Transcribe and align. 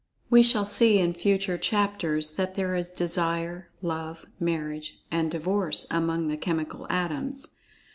We 0.31 0.41
shall 0.41 0.65
see, 0.65 0.97
in 0.97 1.13
future 1.13 1.59
chapters, 1.59 2.31
that 2.31 2.55
there 2.55 2.73
is[Pg 2.73 2.85
57] 2.97 2.97
"desire," 2.97 3.65
"love," 3.83 4.25
"marriage," 4.39 4.99
and 5.11 5.29
"divorce" 5.29 5.85
among 5.91 6.27
the 6.27 6.37
chemical 6.37 6.87
Atoms. 6.89 7.45